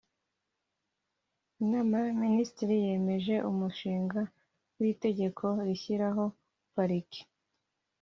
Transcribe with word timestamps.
inama 1.63 1.93
y 1.99 2.03
abaminisitiri 2.09 2.75
yemeje 2.85 3.35
umushinga 3.49 4.21
w 4.79 4.81
itegeko 4.91 5.45
rishyiraho 5.67 6.23
pariki 6.75 7.21